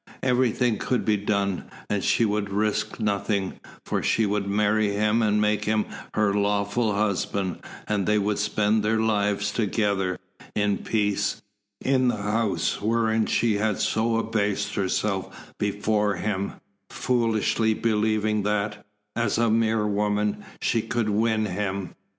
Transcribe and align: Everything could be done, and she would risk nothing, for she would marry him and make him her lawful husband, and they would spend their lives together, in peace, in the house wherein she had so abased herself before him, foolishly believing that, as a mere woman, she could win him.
Everything 0.23 0.79
could 0.79 1.05
be 1.05 1.15
done, 1.15 1.65
and 1.87 2.03
she 2.03 2.25
would 2.25 2.49
risk 2.49 2.99
nothing, 2.99 3.59
for 3.85 4.01
she 4.01 4.25
would 4.25 4.47
marry 4.47 4.93
him 4.93 5.21
and 5.21 5.39
make 5.39 5.65
him 5.65 5.85
her 6.15 6.33
lawful 6.33 6.93
husband, 6.95 7.59
and 7.87 8.07
they 8.07 8.17
would 8.17 8.39
spend 8.39 8.81
their 8.81 8.99
lives 8.99 9.51
together, 9.51 10.17
in 10.55 10.79
peace, 10.79 11.43
in 11.81 12.07
the 12.07 12.17
house 12.17 12.81
wherein 12.81 13.27
she 13.27 13.57
had 13.57 13.79
so 13.79 14.17
abased 14.17 14.73
herself 14.73 15.53
before 15.59 16.15
him, 16.15 16.53
foolishly 16.89 17.75
believing 17.75 18.41
that, 18.41 18.83
as 19.15 19.37
a 19.37 19.51
mere 19.51 19.85
woman, 19.85 20.43
she 20.59 20.81
could 20.81 21.09
win 21.09 21.45
him. 21.45 21.93